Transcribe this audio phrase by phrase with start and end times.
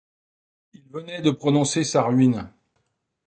[0.73, 2.49] Il venait de prononcer sa ruine.